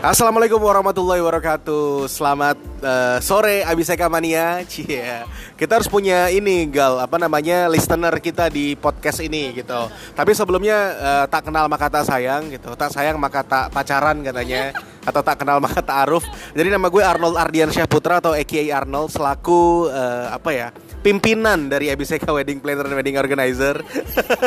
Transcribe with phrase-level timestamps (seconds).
[0.00, 2.08] Assalamualaikum warahmatullahi wabarakatuh.
[2.08, 4.64] Selamat uh, sore Abiseka Mania.
[4.72, 5.28] Cie.
[5.60, 9.92] Kita harus punya ini gal apa namanya listener kita di podcast ini gitu.
[10.16, 12.72] Tapi sebelumnya uh, tak kenal maka tak sayang gitu.
[12.80, 14.72] Tak sayang maka tak pacaran katanya
[15.12, 16.24] atau tak kenal maka tak aruf.
[16.56, 20.68] Jadi nama gue Arnold Ardiansyah Putra atau AKA Arnold selaku uh, apa ya?
[21.00, 23.84] pimpinan dari Abiseka Wedding Planner dan Wedding Organizer.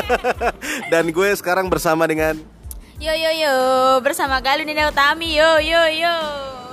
[0.94, 2.41] dan gue sekarang bersama dengan
[3.03, 3.55] Yo yo yo
[3.99, 6.16] bersama Galuh Nina Utami yo yo yo.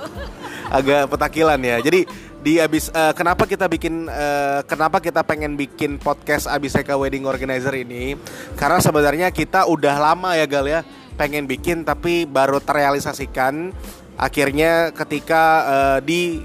[0.79, 1.83] Agak petakilan ya.
[1.83, 2.07] Jadi
[2.39, 7.75] di abis uh, kenapa kita bikin uh, kenapa kita pengen bikin podcast Abiseka Wedding Organizer
[7.75, 8.15] ini?
[8.55, 10.87] Karena sebenarnya kita udah lama ya Gal ya
[11.19, 13.75] pengen bikin tapi baru terrealisasikan
[14.15, 16.39] akhirnya ketika uh, di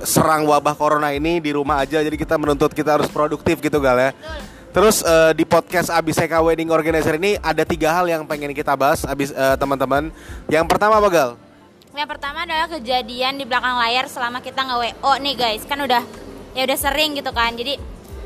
[0.00, 4.00] serang wabah corona ini di rumah aja jadi kita menuntut kita harus produktif gitu Gal
[4.00, 4.10] ya.
[4.16, 8.74] Betul Terus uh, di podcast Abiseka Wedding Organizer ini ada tiga hal yang pengen kita
[8.74, 10.10] bahas abis uh, teman-teman.
[10.50, 11.30] Yang pertama apa Gal?
[11.94, 15.62] Yang pertama adalah kejadian di belakang layar selama kita nge WO nih guys.
[15.62, 16.02] Kan udah
[16.58, 17.54] ya udah sering gitu kan.
[17.54, 17.78] Jadi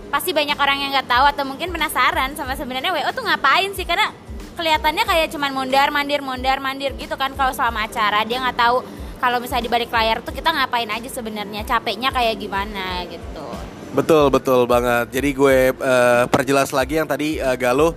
[0.09, 3.85] pasti banyak orang yang nggak tahu atau mungkin penasaran sama sebenarnya WO tuh ngapain sih
[3.85, 4.09] karena
[4.57, 8.81] kelihatannya kayak cuman mondar mandir mondar mandir gitu kan kalau selama acara dia nggak tahu
[9.21, 13.47] kalau misalnya di balik layar tuh kita ngapain aja sebenarnya capeknya kayak gimana gitu
[13.93, 15.11] Betul betul banget.
[15.17, 17.97] Jadi gue uh, perjelas lagi yang tadi uh, Galuh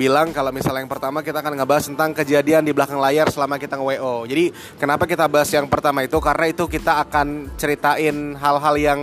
[0.00, 3.76] bilang kalau misalnya yang pertama kita akan ngebahas tentang kejadian di belakang layar selama kita
[3.76, 4.24] nge-WO.
[4.24, 4.48] Jadi
[4.80, 9.00] kenapa kita bahas yang pertama itu karena itu kita akan ceritain hal-hal yang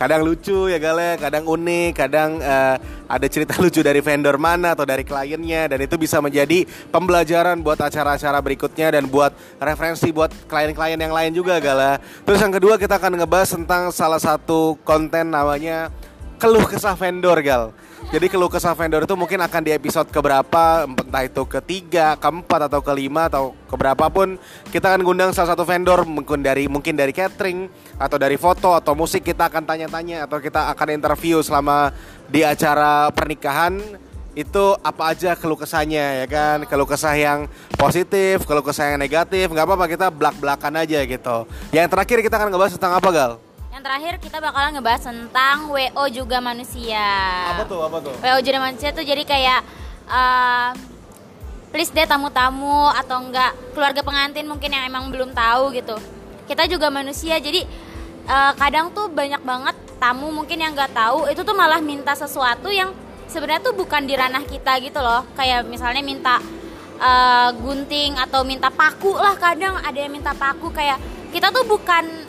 [0.00, 4.88] kadang lucu ya gale, kadang unik, kadang uh, ada cerita lucu dari vendor mana atau
[4.88, 10.96] dari kliennya dan itu bisa menjadi pembelajaran buat acara-acara berikutnya dan buat referensi buat klien-klien
[10.96, 12.00] yang lain juga gale.
[12.24, 15.92] Terus yang kedua kita akan ngebahas tentang salah satu konten namanya
[16.40, 17.74] keluh kesah vendor gal.
[18.08, 22.80] Jadi keluh kesah vendor itu mungkin akan di episode keberapa, entah itu ketiga, keempat atau
[22.80, 24.40] kelima atau keberapa pun
[24.72, 27.68] kita akan ngundang salah satu vendor mungkin dari mungkin dari catering
[28.00, 31.92] atau dari foto atau musik kita akan tanya-tanya atau kita akan interview selama
[32.32, 33.76] di acara pernikahan.
[34.32, 36.64] Itu apa aja keluh kesahnya ya kan?
[36.64, 37.44] Keluh kesah yang
[37.76, 41.44] positif keluh kesah yang negatif nggak apa-apa kita belak belakan aja gitu.
[41.76, 43.32] Yang terakhir kita akan ngebahas tentang apa gal
[43.72, 47.04] yang terakhir kita bakalan ngebahas tentang WO juga manusia.
[47.52, 47.80] Apa tuh?
[47.84, 48.14] Apa tuh?
[48.16, 49.60] WO juga manusia tuh jadi kayak
[50.08, 50.70] uh,
[51.68, 55.96] please deh tamu-tamu atau enggak keluarga pengantin mungkin yang emang belum tahu gitu.
[56.48, 57.68] Kita juga manusia jadi
[58.24, 62.72] uh, kadang tuh banyak banget tamu mungkin yang nggak tahu itu tuh malah minta sesuatu
[62.72, 62.94] yang
[63.28, 65.28] sebenarnya tuh bukan di ranah kita gitu loh.
[65.36, 66.40] Kayak misalnya minta
[66.98, 70.96] uh, gunting atau minta paku lah kadang ada yang minta paku kayak
[71.28, 72.27] kita tuh bukan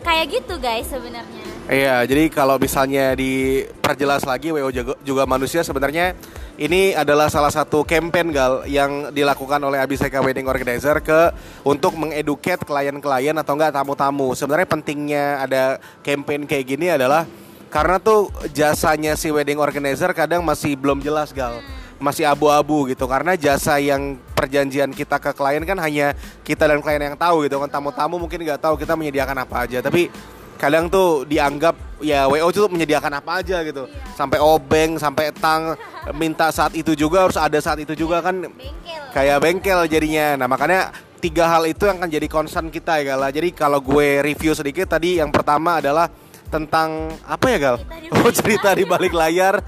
[0.00, 1.44] kayak gitu guys sebenarnya.
[1.70, 4.74] Iya, jadi kalau misalnya diperjelas lagi WO
[5.06, 6.18] juga, manusia sebenarnya
[6.58, 11.30] ini adalah salah satu campaign gal yang dilakukan oleh Abiseka Wedding Organizer ke
[11.62, 14.34] untuk mengeduket klien-klien atau enggak tamu-tamu.
[14.34, 15.62] Sebenarnya pentingnya ada
[16.02, 17.22] campaign kayak gini adalah
[17.70, 21.62] karena tuh jasanya si wedding organizer kadang masih belum jelas gal
[22.02, 27.12] masih abu-abu gitu karena jasa yang perjanjian kita ke klien kan hanya kita dan klien
[27.12, 27.68] yang tahu gitu kan.
[27.68, 29.84] Tamu-tamu mungkin nggak tahu kita menyediakan apa aja.
[29.84, 30.08] Tapi
[30.56, 33.84] kadang tuh dianggap ya WO itu menyediakan apa aja gitu.
[33.84, 34.16] Iya.
[34.16, 35.72] sampai obeng sampai tang
[36.12, 38.48] minta saat itu juga harus ada saat itu juga kan.
[38.48, 39.00] Bengkel.
[39.12, 40.40] kayak bengkel jadinya.
[40.40, 44.24] Nah makanya tiga hal itu yang akan jadi concern kita ya lah jadi kalau gue
[44.24, 46.08] review sedikit tadi yang pertama adalah
[46.50, 47.76] tentang apa ya Gal?
[48.10, 49.62] Oh cerita di balik layar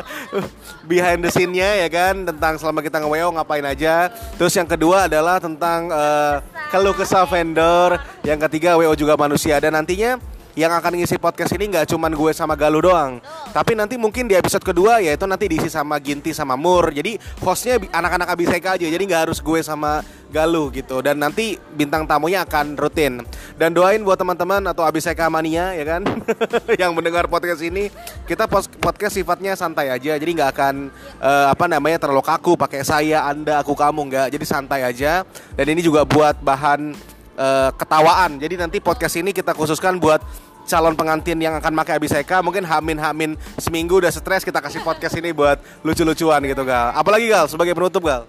[0.90, 4.08] behind the scene-nya ya kan tentang selama kita nge ngapain aja.
[4.38, 6.38] Terus yang kedua adalah tentang uh,
[6.70, 7.98] keluh kesah vendor.
[8.22, 10.16] Yang ketiga WO juga manusia dan nantinya
[10.58, 13.22] yang akan ngisi podcast ini nggak cuma gue sama Galuh doang.
[13.54, 16.90] Tapi nanti mungkin di episode kedua yaitu nanti diisi sama Ginti sama Mur.
[16.90, 18.86] Jadi hostnya anak-anak Abiseka aja.
[18.86, 21.02] Jadi nggak harus gue sama Galuh gitu.
[21.02, 23.22] Dan nanti bintang tamunya akan rutin.
[23.60, 26.00] Dan doain buat teman-teman atau Abiseka mania ya kan
[26.80, 27.92] yang mendengar podcast ini.
[28.24, 28.48] Kita
[28.80, 30.16] podcast sifatnya santai aja.
[30.16, 30.88] Jadi nggak akan
[31.20, 34.26] uh, apa namanya terlalu kaku pakai saya, anda, aku, kamu nggak.
[34.32, 35.28] Jadi santai aja.
[35.60, 36.96] Dan ini juga buat bahan
[37.36, 38.40] uh, ketawaan.
[38.40, 40.24] Jadi nanti podcast ini kita khususkan buat
[40.64, 43.30] calon pengantin yang akan pakai Abiseka mungkin hamin hamin
[43.60, 48.06] seminggu udah stres kita kasih podcast ini buat lucu-lucuan gitu gal apalagi gal sebagai penutup
[48.06, 48.22] gal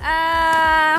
[0.00, 0.96] uh,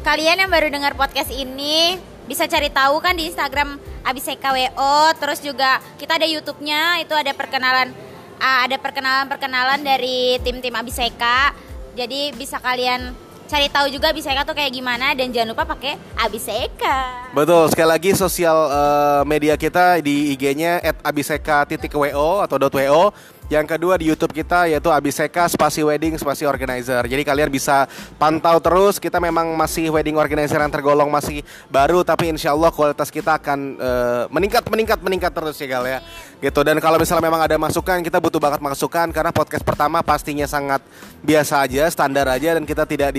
[0.00, 3.74] kalian yang baru dengar podcast ini bisa cari tahu kan di Instagram
[4.06, 7.90] Abiseka WO terus juga kita ada YouTube-nya itu ada perkenalan
[8.38, 11.50] ada perkenalan perkenalan dari tim-tim Abiseka
[11.98, 13.10] jadi bisa kalian
[13.50, 17.26] cari tahu juga Abiseka tuh kayak gimana dan jangan lupa pakai Abiseka.
[17.34, 23.04] Betul, sekali lagi sosial uh, media kita di IG-nya @abiseka.wo atau .wo
[23.50, 27.02] Yang kedua di YouTube kita yaitu Abiseka Spasi Wedding Spasi Organizer.
[27.02, 29.02] Jadi kalian bisa pantau terus.
[29.02, 33.58] Kita memang masih wedding organizer yang tergolong masih baru, tapi insya Allah kualitas kita akan
[33.74, 35.98] uh, meningkat, meningkat, meningkat terus ya Gal ya.
[36.38, 36.60] Gitu.
[36.62, 40.78] Dan kalau misalnya memang ada masukan, kita butuh banget masukan karena podcast pertama pastinya sangat
[41.18, 43.18] biasa aja, standar aja, dan kita tidak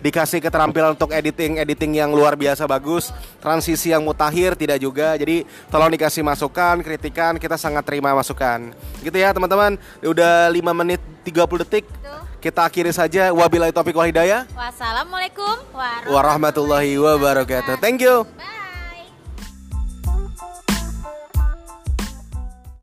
[0.00, 5.12] dikasih keterampilan untuk editing, editing yang luar biasa bagus, transisi yang mutakhir tidak juga.
[5.20, 8.72] Jadi tolong dikasih masukan, kritikan, kita sangat terima masukan.
[9.04, 9.57] Gitu ya teman-teman.
[10.00, 11.84] Udah 5 menit 30 detik.
[12.38, 13.34] Kita akhiri saja.
[13.34, 14.46] Wabillahi taufiq wal hidayah.
[14.54, 15.58] Wassalamualaikum
[16.06, 17.82] warahmatullahi wabarakatuh.
[17.82, 18.22] Thank you.
[18.38, 18.57] Bye.